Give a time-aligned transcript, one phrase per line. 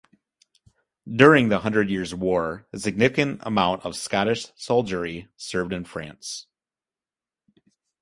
[1.15, 6.47] During the Hundred Years War, a significant amount of Scottish soldiery served in France.